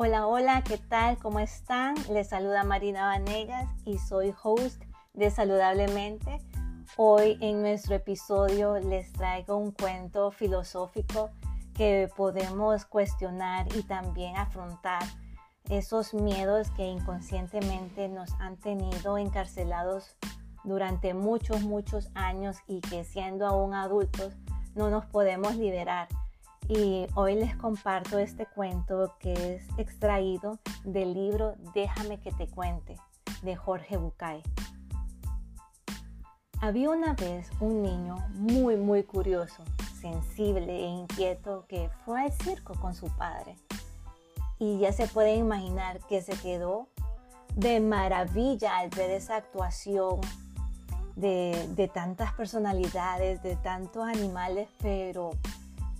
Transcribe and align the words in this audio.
Hola, 0.00 0.28
hola, 0.28 0.62
¿qué 0.62 0.78
tal? 0.78 1.18
¿Cómo 1.18 1.40
están? 1.40 1.96
Les 2.08 2.28
saluda 2.28 2.62
Marina 2.62 3.06
Vanegas 3.06 3.68
y 3.84 3.98
soy 3.98 4.32
host 4.44 4.80
de 5.12 5.28
Saludablemente. 5.28 6.38
Hoy 6.96 7.36
en 7.40 7.62
nuestro 7.62 7.96
episodio 7.96 8.78
les 8.78 9.12
traigo 9.12 9.56
un 9.56 9.72
cuento 9.72 10.30
filosófico 10.30 11.30
que 11.74 12.08
podemos 12.16 12.84
cuestionar 12.84 13.66
y 13.74 13.82
también 13.82 14.36
afrontar 14.36 15.02
esos 15.68 16.14
miedos 16.14 16.70
que 16.70 16.86
inconscientemente 16.86 18.08
nos 18.08 18.30
han 18.34 18.56
tenido 18.56 19.18
encarcelados 19.18 20.16
durante 20.62 21.12
muchos, 21.12 21.62
muchos 21.62 22.08
años 22.14 22.58
y 22.68 22.82
que 22.82 23.02
siendo 23.02 23.48
aún 23.48 23.74
adultos 23.74 24.32
no 24.76 24.90
nos 24.90 25.06
podemos 25.06 25.56
liberar. 25.56 26.06
Y 26.68 27.06
hoy 27.14 27.34
les 27.34 27.56
comparto 27.56 28.18
este 28.18 28.44
cuento 28.44 29.14
que 29.20 29.54
es 29.54 29.62
extraído 29.78 30.58
del 30.84 31.14
libro 31.14 31.54
Déjame 31.74 32.20
que 32.20 32.30
te 32.30 32.46
cuente 32.46 32.96
de 33.40 33.56
Jorge 33.56 33.96
Bucay. 33.96 34.42
Había 36.60 36.90
una 36.90 37.14
vez 37.14 37.48
un 37.60 37.82
niño 37.82 38.16
muy, 38.34 38.76
muy 38.76 39.02
curioso, 39.02 39.62
sensible 39.98 40.84
e 40.84 40.88
inquieto 40.88 41.64
que 41.68 41.88
fue 42.04 42.20
al 42.20 42.32
circo 42.32 42.74
con 42.74 42.94
su 42.94 43.06
padre. 43.16 43.56
Y 44.58 44.78
ya 44.78 44.92
se 44.92 45.06
puede 45.06 45.36
imaginar 45.36 46.00
que 46.06 46.20
se 46.20 46.32
quedó 46.32 46.88
de 47.54 47.80
maravilla 47.80 48.76
al 48.76 48.90
ver 48.90 49.10
esa 49.10 49.36
actuación 49.36 50.20
de, 51.16 51.90
tantas 51.94 52.32
personalidades, 52.34 53.42
de 53.42 53.56
tantos 53.56 54.06
animales, 54.06 54.68
pero 54.82 55.30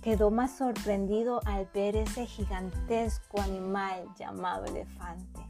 quedó 0.01 0.31
más 0.31 0.51
sorprendido 0.57 1.41
al 1.45 1.67
ver 1.73 1.95
ese 1.95 2.25
gigantesco 2.25 3.41
animal 3.41 4.07
llamado 4.17 4.65
elefante, 4.65 5.41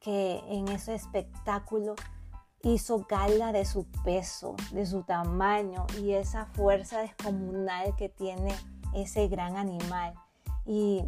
que 0.00 0.42
en 0.48 0.68
ese 0.68 0.94
espectáculo 0.94 1.94
hizo 2.62 3.06
gala 3.08 3.52
de 3.52 3.64
su 3.64 3.86
peso, 4.04 4.56
de 4.72 4.84
su 4.86 5.02
tamaño 5.02 5.86
y 6.00 6.12
esa 6.12 6.46
fuerza 6.46 7.00
descomunal 7.00 7.94
que 7.96 8.08
tiene 8.08 8.54
ese 8.94 9.28
gran 9.28 9.56
animal. 9.56 10.14
Y 10.66 11.04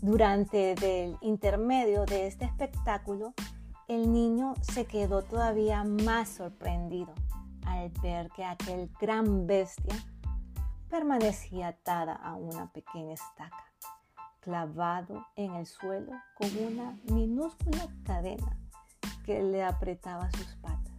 durante 0.00 0.72
el 0.72 1.16
intermedio 1.20 2.04
de 2.04 2.26
este 2.26 2.44
espectáculo, 2.44 3.34
el 3.88 4.12
niño 4.12 4.54
se 4.62 4.86
quedó 4.86 5.22
todavía 5.22 5.84
más 5.84 6.28
sorprendido 6.28 7.12
al 7.66 7.90
ver 8.02 8.30
que 8.30 8.44
aquel 8.44 8.90
gran 9.00 9.46
bestia 9.46 9.94
permanecía 10.94 11.68
atada 11.68 12.14
a 12.14 12.36
una 12.36 12.70
pequeña 12.70 13.14
estaca, 13.14 13.64
clavado 14.38 15.26
en 15.34 15.54
el 15.54 15.66
suelo 15.66 16.12
con 16.36 16.48
una 16.56 16.96
minúscula 17.12 17.88
cadena 18.06 18.56
que 19.26 19.42
le 19.42 19.64
apretaba 19.64 20.30
sus 20.30 20.54
patas. 20.62 20.94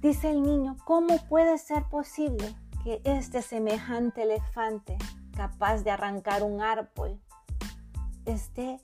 Dice 0.00 0.28
el 0.28 0.42
niño, 0.42 0.76
¿cómo 0.84 1.18
puede 1.28 1.56
ser 1.56 1.84
posible 1.84 2.52
que 2.82 3.00
este 3.04 3.42
semejante 3.42 4.22
elefante 4.24 4.98
capaz 5.36 5.84
de 5.84 5.92
arrancar 5.92 6.42
un 6.42 6.60
árbol 6.60 7.20
esté 8.24 8.80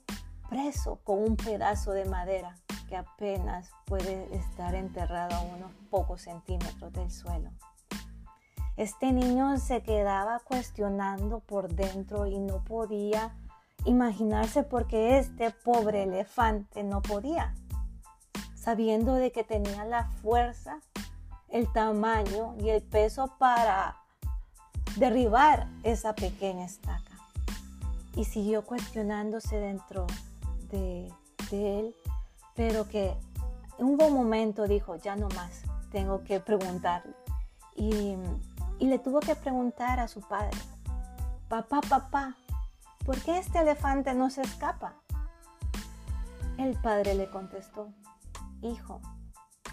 preso 0.47 1.01
con 1.03 1.21
un 1.21 1.35
pedazo 1.35 1.91
de 1.91 2.05
madera 2.05 2.55
que 2.87 2.95
apenas 2.95 3.69
puede 3.87 4.33
estar 4.33 4.73
enterrado 4.73 5.35
a 5.35 5.41
unos 5.41 5.73
pocos 5.89 6.21
centímetros 6.21 6.93
del 6.93 7.11
suelo. 7.11 7.51
Este 8.77 9.13
niño 9.13 9.57
se 9.57 9.81
quedaba 9.83 10.39
cuestionando 10.39 11.39
por 11.39 11.73
dentro 11.73 12.25
y 12.25 12.39
no 12.39 12.61
podía 12.63 13.33
imaginarse 13.85 14.63
por 14.63 14.87
qué 14.87 15.17
este 15.17 15.51
pobre 15.51 16.03
elefante 16.03 16.83
no 16.83 17.01
podía, 17.01 17.55
sabiendo 18.53 19.13
de 19.13 19.31
que 19.31 19.45
tenía 19.45 19.85
la 19.85 20.09
fuerza, 20.21 20.81
el 21.49 21.71
tamaño 21.71 22.55
y 22.59 22.69
el 22.69 22.81
peso 22.81 23.33
para 23.37 23.95
derribar 24.97 25.67
esa 25.83 26.13
pequeña 26.13 26.65
estaca. 26.65 27.13
Y 28.15 28.25
siguió 28.25 28.65
cuestionándose 28.65 29.57
dentro 29.57 30.05
de, 30.69 31.11
él, 31.51 31.95
pero 32.55 32.89
que 32.89 33.15
en 33.77 33.85
un 33.85 33.97
buen 33.97 34.13
momento 34.13 34.67
dijo, 34.67 34.97
ya 34.97 35.15
no 35.15 35.29
más, 35.29 35.61
tengo 35.91 36.23
que 36.25 36.41
preguntarle. 36.41 37.13
Y, 37.75 38.15
y 38.79 38.87
le 38.87 38.99
tuvo 38.99 39.19
que 39.19 39.35
preguntar 39.35 39.99
a 39.99 40.07
su 40.07 40.21
padre, 40.21 40.57
papá, 41.49 41.81
papá, 41.81 42.35
¿por 43.05 43.21
qué 43.21 43.37
este 43.37 43.59
elefante 43.59 44.13
no 44.13 44.29
se 44.29 44.41
escapa? 44.41 44.95
El 46.57 46.79
padre 46.81 47.15
le 47.15 47.29
contestó, 47.29 47.89
hijo, 48.61 49.01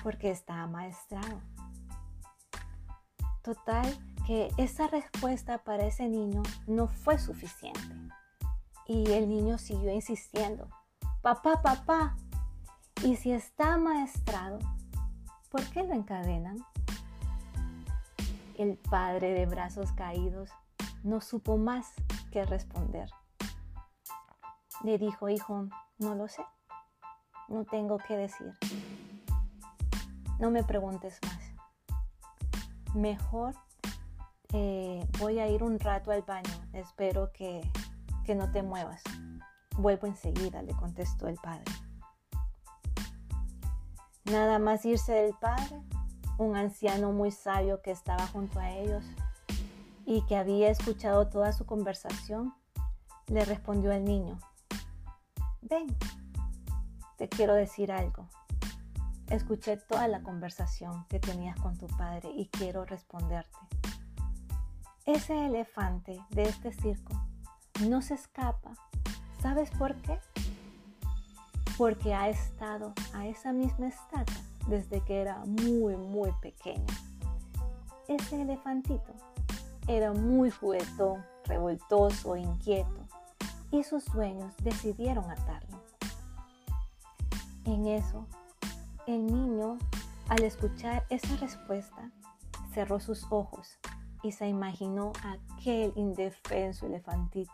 porque 0.02 0.30
está 0.30 0.62
amaestrado. 0.62 1.40
Total, 3.42 3.86
que 4.26 4.50
esa 4.56 4.86
respuesta 4.86 5.58
para 5.58 5.84
ese 5.84 6.08
niño 6.08 6.42
no 6.66 6.86
fue 6.88 7.18
suficiente. 7.18 7.80
Y 8.86 9.10
el 9.12 9.28
niño 9.28 9.58
siguió 9.58 9.92
insistiendo 9.92 10.68
papá, 11.22 11.62
papá. 11.62 12.16
Y 13.02 13.16
si 13.16 13.32
está 13.32 13.78
maestrado, 13.78 14.58
¿por 15.50 15.62
qué 15.70 15.82
lo 15.84 15.94
encadenan? 15.94 16.58
El 18.56 18.76
padre 18.76 19.32
de 19.32 19.46
brazos 19.46 19.92
caídos 19.92 20.50
no 21.02 21.20
supo 21.20 21.56
más 21.56 21.92
que 22.30 22.44
responder. 22.44 23.08
Le 24.84 24.98
dijo, 24.98 25.28
hijo, 25.28 25.68
no 25.98 26.14
lo 26.14 26.28
sé, 26.28 26.44
no 27.48 27.64
tengo 27.64 27.98
que 27.98 28.16
decir. 28.16 28.52
No 30.38 30.50
me 30.50 30.64
preguntes 30.64 31.18
más. 31.22 32.94
Mejor 32.94 33.54
eh, 34.52 35.06
voy 35.18 35.38
a 35.38 35.48
ir 35.48 35.62
un 35.62 35.78
rato 35.78 36.10
al 36.10 36.22
baño. 36.22 36.50
Espero 36.72 37.32
que, 37.32 37.62
que 38.24 38.34
no 38.34 38.50
te 38.50 38.62
muevas. 38.62 39.02
Vuelvo 39.76 40.06
enseguida, 40.06 40.62
le 40.62 40.74
contestó 40.74 41.28
el 41.28 41.36
padre. 41.36 41.64
Nada 44.24 44.58
más 44.58 44.84
irse 44.84 45.12
del 45.12 45.34
padre, 45.34 45.82
un 46.38 46.56
anciano 46.56 47.12
muy 47.12 47.30
sabio 47.30 47.82
que 47.82 47.90
estaba 47.90 48.26
junto 48.28 48.58
a 48.58 48.70
ellos 48.70 49.04
y 50.04 50.22
que 50.26 50.36
había 50.36 50.70
escuchado 50.70 51.28
toda 51.28 51.52
su 51.52 51.66
conversación, 51.66 52.54
le 53.26 53.44
respondió 53.44 53.92
al 53.92 54.04
niño, 54.04 54.38
ven, 55.62 55.86
te 57.16 57.28
quiero 57.28 57.54
decir 57.54 57.92
algo. 57.92 58.28
Escuché 59.28 59.76
toda 59.76 60.08
la 60.08 60.22
conversación 60.22 61.06
que 61.08 61.18
tenías 61.18 61.58
con 61.60 61.78
tu 61.78 61.86
padre 61.86 62.30
y 62.34 62.48
quiero 62.48 62.84
responderte. 62.84 63.58
Ese 65.06 65.46
elefante 65.46 66.20
de 66.30 66.42
este 66.42 66.72
circo 66.72 67.12
no 67.86 68.02
se 68.02 68.14
escapa 68.14 68.74
¿Sabes 69.42 69.70
por 69.72 69.96
qué? 70.02 70.20
Porque 71.76 72.14
ha 72.14 72.28
estado 72.28 72.92
a 73.12 73.26
esa 73.26 73.52
misma 73.52 73.88
estaca 73.88 74.32
desde 74.66 75.00
que 75.00 75.20
era 75.20 75.38
muy, 75.44 75.96
muy 75.96 76.32
pequeño. 76.40 76.86
Ese 78.08 78.42
elefantito 78.42 79.12
era 79.88 80.12
muy 80.12 80.50
juguetón, 80.50 81.24
revoltoso, 81.44 82.36
inquieto, 82.36 83.06
y 83.70 83.82
sus 83.82 84.04
dueños 84.06 84.54
decidieron 84.62 85.30
atarlo. 85.30 85.82
En 87.64 87.86
eso, 87.86 88.26
el 89.06 89.26
niño, 89.26 89.78
al 90.28 90.42
escuchar 90.42 91.04
esa 91.10 91.36
respuesta, 91.36 92.10
cerró 92.72 93.00
sus 93.00 93.26
ojos 93.30 93.78
y 94.22 94.32
se 94.32 94.48
imaginó 94.48 95.12
aquel 95.24 95.92
indefenso 95.96 96.86
elefantito 96.86 97.52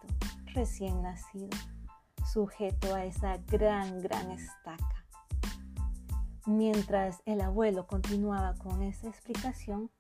recién 0.55 1.03
nacido 1.03 1.57
sujeto 2.33 2.95
a 2.95 3.05
esa 3.05 3.39
gran, 3.47 4.01
gran 4.03 4.31
estaca. 4.31 4.98
Mientras 6.49 7.21
el 7.27 7.43
abuelo 7.43 7.87
continuaba 7.87 8.55
con 8.55 8.83
esa 8.83 9.07
explicación, 9.07 9.91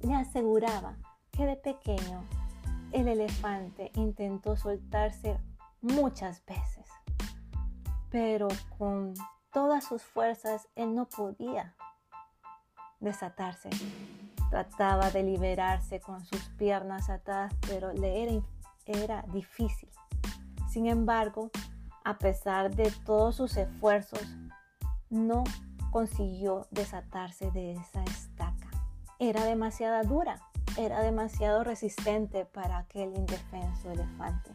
le 0.00 0.14
aseguraba 0.14 0.96
que 1.30 1.44
de 1.44 1.56
pequeño 1.56 2.24
el 2.90 3.06
elefante 3.06 3.92
intentó 3.96 4.56
soltarse 4.56 5.38
muchas 5.82 6.42
veces, 6.46 6.86
pero 8.08 8.48
con 8.78 9.12
todas 9.52 9.84
sus 9.84 10.02
fuerzas 10.02 10.66
él 10.74 10.94
no 10.94 11.06
podía 11.06 11.74
desatarse. 12.98 13.68
Trataba 14.48 15.10
de 15.10 15.22
liberarse 15.22 16.00
con 16.00 16.24
sus 16.24 16.48
piernas 16.56 17.10
atadas, 17.10 17.52
pero 17.68 17.92
le 17.92 18.22
era, 18.22 18.42
era 18.86 19.22
difícil. 19.34 19.90
Sin 20.70 20.86
embargo, 20.86 21.50
a 22.04 22.16
pesar 22.16 22.74
de 22.74 22.90
todos 23.04 23.36
sus 23.36 23.58
esfuerzos, 23.58 24.26
no 25.10 25.44
consiguió 25.90 26.66
desatarse 26.70 27.50
de 27.50 27.72
esa 27.72 28.02
estaca. 28.04 28.70
Era 29.18 29.44
demasiado 29.44 30.02
dura, 30.08 30.40
era 30.78 31.00
demasiado 31.02 31.64
resistente 31.64 32.46
para 32.46 32.78
aquel 32.78 33.14
indefenso 33.16 33.90
elefante. 33.90 34.54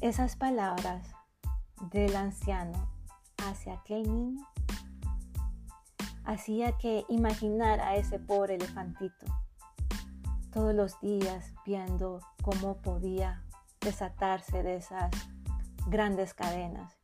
Esas 0.00 0.36
palabras 0.36 1.08
del 1.90 2.14
anciano 2.14 2.88
hacia 3.38 3.74
aquel 3.74 4.02
niño 4.02 4.46
hacía 6.24 6.76
que 6.76 7.04
imaginara 7.08 7.88
a 7.88 7.96
ese 7.96 8.18
pobre 8.18 8.56
elefantito 8.56 9.26
todos 10.52 10.74
los 10.74 11.00
días 11.00 11.54
viendo 11.64 12.20
cómo 12.42 12.76
podía 12.76 13.42
desatarse 13.80 14.62
de 14.62 14.76
esas 14.76 15.10
grandes 15.86 16.34
cadenas 16.34 16.97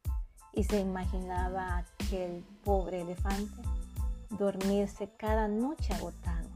y 0.54 0.64
se 0.64 0.80
imaginaba 0.80 1.78
aquel 1.78 2.44
pobre 2.64 3.00
elefante 3.00 3.62
dormirse 4.30 5.10
cada 5.16 5.48
noche 5.48 5.92
agotado, 5.94 6.48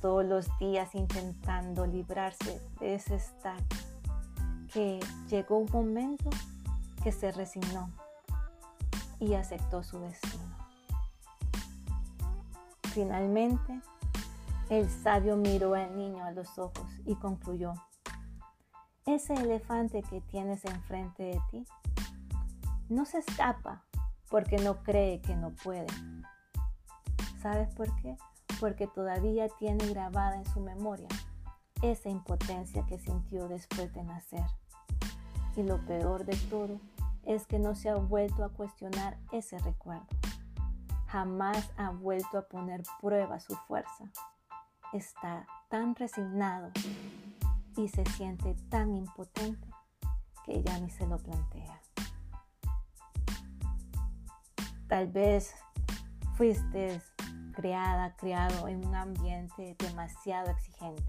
todos 0.00 0.24
los 0.24 0.58
días 0.58 0.94
intentando 0.94 1.86
librarse 1.86 2.60
de 2.80 2.94
ese 2.94 3.16
estado, 3.16 3.62
que 4.72 5.00
llegó 5.28 5.58
un 5.58 5.70
momento 5.70 6.30
que 7.02 7.12
se 7.12 7.32
resignó 7.32 7.90
y 9.18 9.34
aceptó 9.34 9.82
su 9.82 9.98
destino. 10.00 10.56
Finalmente, 12.92 13.80
el 14.68 14.88
sabio 14.90 15.36
miró 15.36 15.74
al 15.74 15.96
niño 15.96 16.24
a 16.24 16.30
los 16.30 16.58
ojos 16.58 16.86
y 17.06 17.14
concluyó, 17.14 17.74
ese 19.06 19.34
elefante 19.34 20.02
que 20.02 20.20
tienes 20.20 20.64
enfrente 20.64 21.22
de 21.24 21.40
ti 21.50 21.66
no 22.92 23.04
se 23.04 23.18
escapa 23.18 23.84
porque 24.30 24.58
no 24.58 24.82
cree 24.82 25.20
que 25.20 25.34
no 25.34 25.50
puede. 25.50 25.86
¿Sabes 27.40 27.74
por 27.74 27.94
qué? 27.96 28.16
Porque 28.60 28.86
todavía 28.86 29.48
tiene 29.58 29.86
grabada 29.88 30.36
en 30.36 30.46
su 30.46 30.60
memoria 30.60 31.08
esa 31.82 32.08
impotencia 32.08 32.86
que 32.86 32.98
sintió 32.98 33.48
después 33.48 33.92
de 33.92 34.04
nacer. 34.04 34.44
Y 35.56 35.64
lo 35.64 35.84
peor 35.84 36.24
de 36.24 36.36
todo 36.48 36.80
es 37.24 37.46
que 37.46 37.58
no 37.58 37.74
se 37.74 37.88
ha 37.88 37.96
vuelto 37.96 38.44
a 38.44 38.50
cuestionar 38.50 39.18
ese 39.32 39.58
recuerdo 39.58 40.06
jamás 41.12 41.70
ha 41.76 41.90
vuelto 41.90 42.38
a 42.38 42.48
poner 42.48 42.82
prueba 43.02 43.38
su 43.38 43.54
fuerza. 43.54 44.10
Está 44.94 45.46
tan 45.68 45.94
resignado 45.94 46.70
y 47.76 47.88
se 47.88 48.02
siente 48.12 48.54
tan 48.70 48.96
impotente 48.96 49.68
que 50.46 50.62
ya 50.62 50.78
ni 50.78 50.88
se 50.88 51.06
lo 51.06 51.18
plantea. 51.18 51.82
Tal 54.92 55.06
vez 55.06 55.54
fuiste 56.34 57.00
creada, 57.54 58.14
criado 58.14 58.68
en 58.68 58.86
un 58.86 58.94
ambiente 58.94 59.74
demasiado 59.78 60.50
exigente 60.50 61.02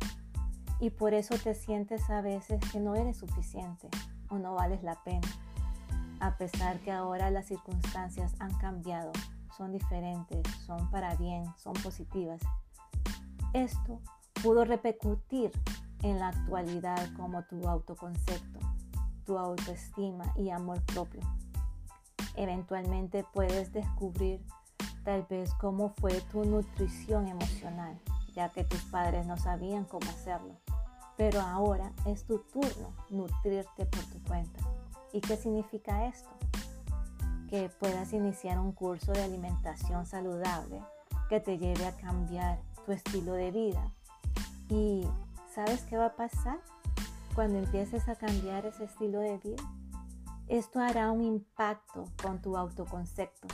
y 0.80 0.89
por 0.89 1.13
eso 1.13 1.35
te 1.38 1.53
sientes 1.53 2.09
a 2.09 2.21
veces 2.21 2.62
que 2.71 2.80
no 2.80 2.95
eres 2.95 3.18
suficiente 3.18 3.89
o 4.30 4.39
no 4.39 4.53
vales 4.53 4.83
la 4.83 5.03
pena, 5.03 5.27
a 6.21 6.38
pesar 6.38 6.80
que 6.80 6.94
ahora 6.94 7.30
las 7.30 7.47
circunstancias 7.47 8.33
han 8.39 8.53
cambiado 8.53 9.12
son 9.57 9.74
diferentes, 9.74 10.47
son 10.65 10.89
para 10.89 11.15
bien, 11.15 11.44
son 11.57 11.74
positivas. 11.74 12.39
Esto 13.51 14.00
pudo 14.41 14.63
repercutir 14.63 15.51
en 16.03 16.19
la 16.19 16.30
actualidad 16.30 17.13
como 17.18 17.44
tu 17.44 17.68
autoconcepto, 17.68 18.59
tu 19.25 19.38
autoestima 19.38 20.33
y 20.38 20.51
amor 20.51 20.81
propio. 20.83 21.19
Eventualmente 22.35 23.25
puedes 23.33 23.71
descubrir 23.74 24.41
tal 25.03 25.24
vez 25.30 25.53
cómo 25.56 25.89
fue 25.89 26.21
tu 26.31 26.45
nutrición 26.45 27.27
emocional, 27.27 28.00
ya 28.33 28.50
que 28.50 28.63
tus 28.63 28.81
padres 28.83 29.25
no 29.25 29.38
sabían 29.38 29.85
cómo 29.85 30.09
hacerlo. 30.09 30.56
Pero 31.18 31.41
ahora 31.41 31.91
es 32.06 32.24
tu 32.25 32.39
turno 32.39 32.94
nutrirte 33.09 33.85
por 33.85 34.03
tu 34.06 34.21
cuenta. 34.24 34.59
¿Y 35.12 35.21
qué 35.21 35.38
significa 35.38 36.07
esto? 36.07 36.30
que 37.53 37.69
puedas 37.69 38.13
iniciar 38.13 38.57
un 38.57 38.71
curso 38.71 39.12
de 39.12 39.21
alimentación 39.21 40.07
saludable 40.07 40.81
que 41.30 41.39
te 41.39 41.59
lleve 41.59 41.85
a 41.85 41.95
cambiar 41.95 42.59
tu 42.83 42.94
estilo 42.94 43.33
de 43.33 43.51
vida. 43.51 43.91
¿Y 44.69 45.07
sabes 45.53 45.83
qué 45.83 45.95
va 45.95 46.07
a 46.07 46.15
pasar 46.15 46.57
cuando 47.35 47.59
empieces 47.59 48.09
a 48.09 48.15
cambiar 48.15 48.65
ese 48.65 48.85
estilo 48.85 49.19
de 49.19 49.38
vida? 49.38 49.63
Esto 50.54 50.80
hará 50.80 51.10
un 51.10 51.24
impacto 51.24 52.06
con 52.22 52.40
tu 52.40 52.56
autoconcepto 52.56 53.48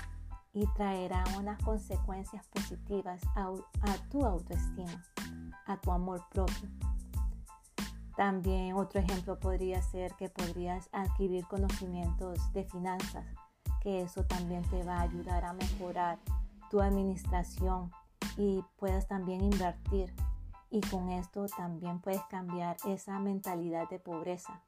y 0.51 0.68
traerá 0.74 1.24
unas 1.38 1.57
consecuencias 1.63 2.46
positivas 2.48 3.22
a, 3.38 3.54
tu 4.12 4.25
autoestima, 4.25 5.01
a 5.66 5.78
tu 5.78 5.94
amor 5.94 6.25
propio. 6.30 6.68
También 8.18 8.74
otro 8.75 9.00
ejemplo 9.00 9.40
podría 9.40 9.81
ser 9.81 10.13
que 10.16 10.28
podrías 10.28 10.90
adquirir 10.92 11.48
conocimientos 11.48 12.51
de 12.51 12.66
finanzas 12.66 13.25
que 13.81 14.01
eso 14.01 14.25
también 14.25 14.63
te 14.63 14.84
va 14.84 14.98
a 14.98 15.04
ayudar 15.04 15.46
a 15.46 15.54
mejorar 15.54 16.19
tu 16.69 16.81
administración 16.81 17.94
y 18.36 18.62
puedas 18.75 19.07
también 19.07 19.42
invertir. 19.42 20.13
Y 20.69 20.81
con 20.81 21.07
esto 21.12 21.46
también 21.46 22.01
puedes 22.01 22.24
cambiar 22.24 22.75
esa 22.86 23.19
mentalidad 23.19 23.88
de 23.88 24.00
pobreza 24.00 24.62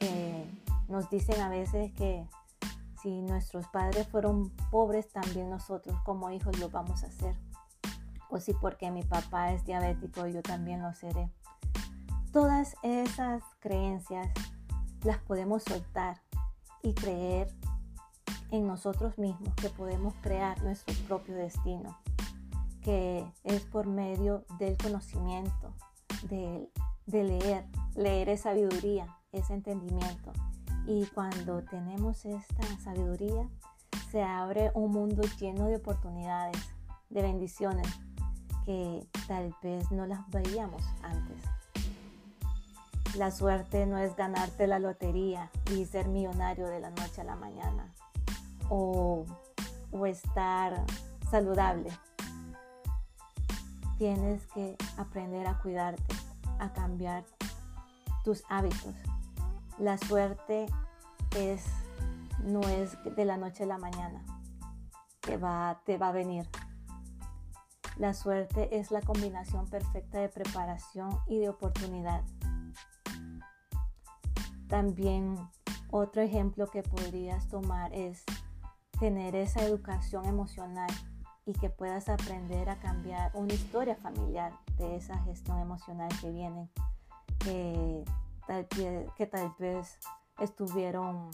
que 0.00 0.65
nos 0.88 1.10
dicen 1.10 1.40
a 1.40 1.48
veces 1.48 1.92
que 1.92 2.26
si 3.02 3.22
nuestros 3.22 3.66
padres 3.68 4.08
fueron 4.08 4.50
pobres, 4.70 5.08
también 5.12 5.50
nosotros 5.50 5.96
como 6.04 6.30
hijos 6.30 6.58
lo 6.58 6.70
vamos 6.70 7.04
a 7.04 7.08
hacer. 7.08 7.36
O 8.30 8.40
si 8.40 8.52
porque 8.54 8.90
mi 8.90 9.02
papá 9.02 9.52
es 9.52 9.64
diabético, 9.64 10.26
yo 10.26 10.42
también 10.42 10.82
lo 10.82 10.92
seré. 10.94 11.30
Todas 12.32 12.74
esas 12.82 13.42
creencias 13.60 14.28
las 15.04 15.18
podemos 15.18 15.62
soltar 15.62 16.20
y 16.82 16.94
creer 16.94 17.48
en 18.50 18.66
nosotros 18.66 19.18
mismos 19.18 19.54
que 19.54 19.70
podemos 19.70 20.14
crear 20.20 20.62
nuestro 20.62 20.94
propio 21.06 21.34
destino, 21.34 21.98
que 22.82 23.26
es 23.44 23.62
por 23.62 23.86
medio 23.86 24.44
del 24.58 24.76
conocimiento, 24.76 25.74
de, 26.28 26.68
leer. 27.06 27.66
Leer 27.94 28.28
es 28.28 28.42
sabiduría, 28.42 29.16
es 29.32 29.50
entendimiento. 29.50 30.32
Y 30.86 31.06
cuando 31.06 31.62
tenemos 31.62 32.24
esta 32.24 32.64
sabiduría, 32.78 33.48
se 34.10 34.22
abre 34.22 34.70
un 34.74 34.92
mundo 34.92 35.22
lleno 35.38 35.66
de 35.66 35.76
oportunidades, 35.76 36.56
de 37.10 37.22
bendiciones, 37.22 37.88
que 38.64 39.06
tal 39.26 39.54
vez 39.62 39.90
no 39.90 40.06
las 40.06 40.28
veíamos 40.30 40.82
antes. 41.02 41.42
La 43.16 43.30
suerte 43.30 43.86
no 43.86 43.98
es 43.98 44.14
ganarte 44.14 44.66
la 44.66 44.78
lotería 44.78 45.50
y 45.72 45.86
ser 45.86 46.08
millonario 46.08 46.66
de 46.68 46.80
la 46.80 46.90
noche 46.90 47.22
a 47.22 47.24
la 47.24 47.36
mañana 47.36 47.92
o, 48.68 49.24
estar 50.06 50.84
saludable. 51.30 51.90
Tienes 53.98 54.46
que 54.48 54.76
aprender 54.98 55.46
a 55.46 55.58
cuidarte, 55.58 56.14
a 56.58 56.72
cambiar 56.72 57.24
tus 58.22 58.44
hábitos. 58.48 58.94
La 59.78 59.98
suerte 59.98 60.66
es, 61.36 61.64
no 62.42 62.60
es 62.62 62.96
de 63.16 63.24
la 63.24 63.36
noche 63.36 63.64
a 63.64 63.66
la 63.66 63.78
mañana, 63.78 64.24
que 65.20 65.36
va, 65.36 65.82
te 65.84 65.98
va 65.98 66.08
a 66.08 66.12
venir. 66.12 66.48
La 67.98 68.14
suerte 68.14 68.78
es 68.78 68.90
la 68.90 69.02
combinación 69.02 69.68
perfecta 69.68 70.18
de 70.18 70.28
preparación 70.28 71.18
y 71.26 71.38
de 71.38 71.48
oportunidad. 71.50 72.22
También 74.68 75.36
otro 75.90 76.22
ejemplo 76.22 76.66
que 76.68 76.82
podrías 76.82 77.48
tomar 77.48 77.92
es 77.94 78.24
tener 78.98 79.36
esa 79.36 79.62
educación 79.62 80.24
emocional 80.24 80.90
y 81.44 81.52
que 81.52 81.70
puedas 81.70 82.08
aprender 82.08 82.68
a 82.70 82.76
cambiar 82.76 83.30
una 83.34 83.52
historia 83.52 83.94
familiar 83.96 84.52
de 84.78 84.96
esa 84.96 85.18
gestión 85.24 85.60
emocional 85.60 86.08
que 86.20 86.30
vienen, 86.30 86.70
que 87.38 88.04
tal, 88.46 88.66
que 88.68 89.26
tal 89.26 89.54
vez 89.58 89.98
estuvieron 90.38 91.30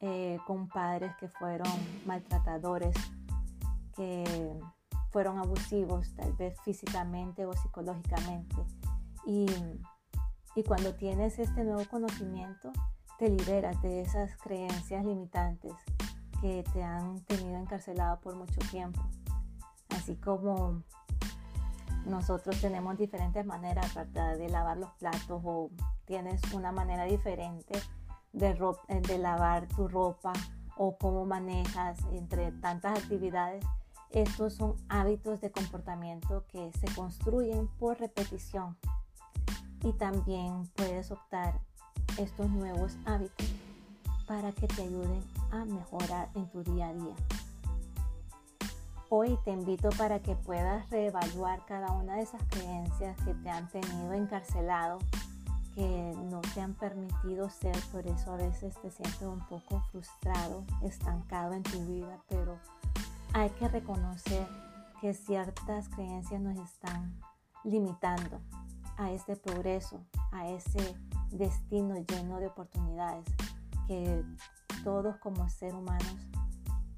eh, 0.00 0.38
con 0.46 0.68
padres 0.68 1.14
que 1.16 1.28
fueron 1.28 1.72
maltratadores, 2.06 2.94
que 3.96 4.24
fueron 5.10 5.38
abusivos, 5.38 6.14
tal 6.14 6.32
vez 6.34 6.60
físicamente 6.60 7.44
o 7.46 7.52
psicológicamente. 7.52 8.56
Y, 9.26 9.46
y 10.54 10.62
cuando 10.62 10.94
tienes 10.94 11.38
este 11.38 11.64
nuevo 11.64 11.84
conocimiento, 11.90 12.72
te 13.18 13.28
liberas 13.28 13.82
de 13.82 14.02
esas 14.02 14.36
creencias 14.36 15.04
limitantes 15.04 15.72
que 16.40 16.62
te 16.72 16.84
han 16.84 17.20
tenido 17.24 17.58
encarcelado 17.58 18.20
por 18.20 18.36
mucho 18.36 18.60
tiempo. 18.70 19.00
Así 19.88 20.14
como 20.14 20.84
nosotros 22.06 22.60
tenemos 22.60 22.96
diferentes 22.96 23.44
maneras 23.44 23.92
de 24.12 24.48
lavar 24.48 24.76
los 24.76 24.92
platos 24.92 25.42
o 25.44 25.70
tienes 26.08 26.40
una 26.54 26.72
manera 26.72 27.04
diferente 27.04 27.78
de, 28.32 28.48
eh, 28.88 29.00
de 29.02 29.18
lavar 29.18 29.68
tu 29.68 29.86
ropa 29.86 30.32
o 30.76 30.96
cómo 30.96 31.26
manejas 31.26 31.98
entre 32.12 32.50
tantas 32.52 32.98
actividades. 32.98 33.64
Estos 34.10 34.54
son 34.54 34.74
hábitos 34.88 35.42
de 35.42 35.52
comportamiento 35.52 36.46
que 36.48 36.72
se 36.80 36.92
construyen 36.94 37.68
por 37.78 38.00
repetición 38.00 38.78
y 39.82 39.92
también 39.92 40.66
puedes 40.74 41.10
optar 41.10 41.60
estos 42.16 42.48
nuevos 42.48 42.96
hábitos 43.04 43.46
para 44.26 44.50
que 44.52 44.66
te 44.66 44.82
ayuden 44.82 45.22
a 45.50 45.66
mejorar 45.66 46.30
en 46.34 46.48
tu 46.50 46.62
día 46.62 46.88
a 46.88 46.94
día. 46.94 47.14
Hoy 49.10 49.38
te 49.44 49.50
invito 49.52 49.90
para 49.96 50.20
que 50.20 50.34
puedas 50.36 50.88
reevaluar 50.90 51.64
cada 51.66 51.92
una 51.92 52.16
de 52.16 52.22
esas 52.22 52.42
creencias 52.50 53.16
que 53.24 53.34
te 53.34 53.50
han 53.50 53.68
tenido 53.68 54.12
encarcelado, 54.12 54.98
que 55.78 56.12
no 56.24 56.40
te 56.40 56.60
han 56.60 56.74
permitido 56.74 57.48
ser, 57.50 57.78
por 57.92 58.04
eso 58.04 58.32
a 58.32 58.36
veces 58.36 58.74
te 58.82 58.90
sientes 58.90 59.22
un 59.22 59.38
poco 59.46 59.80
frustrado, 59.92 60.64
estancado 60.82 61.52
en 61.52 61.62
tu 61.62 61.78
vida, 61.86 62.18
pero 62.28 62.58
hay 63.32 63.48
que 63.50 63.68
reconocer 63.68 64.44
que 65.00 65.14
ciertas 65.14 65.88
creencias 65.90 66.40
nos 66.40 66.58
están 66.58 67.16
limitando 67.62 68.40
a 68.96 69.12
este 69.12 69.36
progreso, 69.36 70.04
a 70.32 70.48
ese 70.48 70.96
destino 71.30 71.94
lleno 71.94 72.40
de 72.40 72.48
oportunidades 72.48 73.24
que 73.86 74.24
todos 74.82 75.16
como 75.18 75.48
seres 75.48 75.76
humanos 75.76 76.16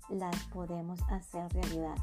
las 0.08 0.42
podemos 0.44 0.98
hacer 1.10 1.52
realidad. 1.52 1.96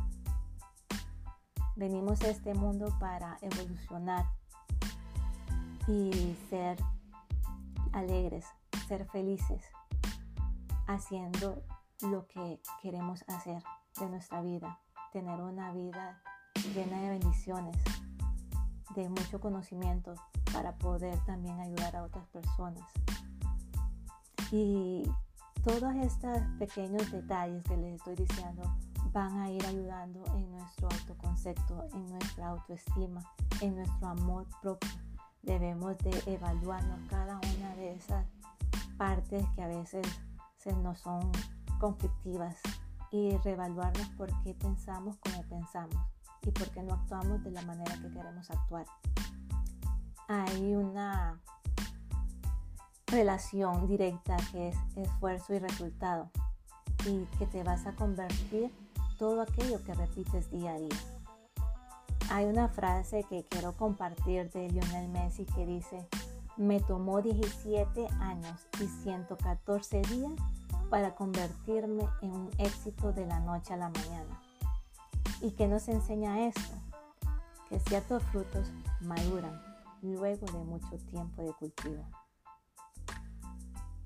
Venimos 1.76 2.22
a 2.22 2.30
este 2.30 2.54
mundo 2.54 2.96
para 3.00 3.40
evolucionar 3.42 4.37
y 5.88 6.36
ser 6.50 6.78
alegres, 7.94 8.46
ser 8.88 9.06
felices, 9.08 9.64
haciendo 10.86 11.64
lo 12.02 12.28
que 12.28 12.62
queremos 12.82 13.24
hacer 13.28 13.64
de 14.00 14.10
nuestra 14.10 14.42
vida, 14.42 14.80
tener 15.12 15.42
una 15.42 15.72
vida 15.72 16.22
llena 16.76 17.02
de 17.02 17.10
bendiciones, 17.10 17.78
de 18.96 19.10
mucho 19.10 19.40
conocimiento 19.40 20.14
para 20.54 20.78
poder 20.78 21.18
también 21.26 21.60
ayudar 21.60 21.96
a 21.96 22.04
otras 22.04 22.28
personas. 22.28 22.84
Y 24.52 25.04
todos 25.64 25.96
estos 25.96 26.38
pequeños 26.60 27.12
detalles 27.12 27.64
que 27.64 27.78
les 27.78 27.96
estoy 27.96 28.16
diciendo 28.16 28.64
van 29.12 29.40
a 29.40 29.50
ir 29.50 29.66
ayudando 29.66 30.24
en 30.36 30.52
nuestro 30.52 30.90
autoconcepto, 30.90 31.88
en 31.94 32.10
nuestra 32.10 32.50
autoestima, 32.50 33.22
en 33.62 33.76
nuestro 33.76 34.08
amor 34.08 34.46
propio. 34.62 35.07
Debemos 35.48 35.98
de 36.00 36.12
evaluarnos 36.26 37.00
cada 37.10 37.38
una 37.38 37.76
de 37.78 37.96
esas 37.96 38.26
partes 38.98 39.46
que 39.56 39.64
a 39.64 39.68
veces 39.68 40.06
se 40.58 40.74
nos 40.74 41.00
son 41.00 41.32
conflictivas 41.80 42.58
y 43.12 43.32
reevaluarnos 43.38 44.10
por 44.18 44.28
qué 44.44 44.54
pensamos 44.54 45.16
como 45.20 45.42
pensamos 45.44 45.96
y 46.42 46.52
por 46.52 46.70
qué 46.72 46.84
no 46.84 46.96
actuamos 46.96 47.42
de 47.46 47.52
la 47.52 47.62
manera 47.62 47.96
que 47.96 48.12
queremos 48.12 48.52
actuar. 48.52 48.86
Hay 50.28 50.76
una 50.76 51.40
relación 53.08 53.88
directa 53.88 54.36
que 54.52 54.68
es 54.68 54.78
esfuerzo 54.98 55.54
y 55.54 55.60
resultado 55.60 56.30
y 57.06 57.24
que 57.40 57.48
te 57.48 57.64
vas 57.64 57.88
a 57.88 57.96
convertir 57.96 58.70
todo 59.18 59.44
aquello 59.44 59.82
que 59.82 59.94
repites 59.94 60.52
día 60.52 60.74
a 60.74 60.80
día. 60.80 60.98
Hay 62.30 62.46
una 62.46 62.68
frase 62.68 63.24
que 63.30 63.46
quiero 63.46 63.72
compartir 63.74 64.52
de 64.52 64.70
Lionel 64.70 65.08
Messi 65.08 65.46
que 65.46 65.66
dice, 65.66 66.08
me 66.58 66.82
tomó 66.82 67.22
17 67.22 68.06
años 68.20 68.68
y 68.82 68.88
114 68.88 70.02
días 70.02 70.34
para 70.90 71.16
convertirme 71.16 72.04
en 72.22 72.32
un 72.32 72.50
éxito 72.58 73.14
de 73.14 73.26
la 73.26 73.40
noche 73.40 73.74
a 73.74 73.78
la 73.78 73.90
mañana. 73.90 74.42
¿Y 75.42 75.52
qué 75.52 75.68
nos 75.68 75.88
enseña 75.88 76.48
esto? 76.48 76.76
Que 77.70 77.80
ciertos 77.80 78.22
frutos 78.24 78.72
maduran 79.00 79.62
luego 80.02 80.46
de 80.48 80.64
mucho 80.66 80.98
tiempo 81.10 81.44
de 81.44 81.54
cultivo. 81.54 82.04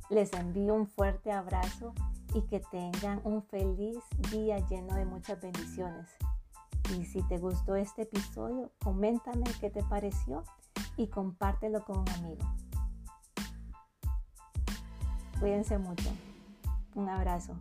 Les 0.10 0.32
envío 0.34 0.76
un 0.76 0.86
fuerte 0.88 1.32
abrazo 1.32 1.94
y 2.36 2.42
que 2.44 2.60
tengan 2.60 3.20
un 3.24 3.42
feliz 3.42 3.98
día 4.30 4.60
lleno 4.68 4.94
de 4.94 5.06
muchas 5.06 5.42
bendiciones. 5.42 6.10
Y 6.98 7.06
si 7.06 7.22
te 7.24 7.38
gustó 7.38 7.76
este 7.76 8.04
episodio, 8.04 8.72
coméntame 8.84 9.46
qué 9.60 9.70
te 9.70 9.84
pareció 9.84 10.44
y 10.98 11.08
compártelo 11.08 11.86
con 11.86 12.00
un 12.00 12.10
amigo. 12.10 12.44
Cuídense 15.40 15.78
mucho. 15.78 16.10
Un 16.96 17.08
abrazo. 17.08 17.56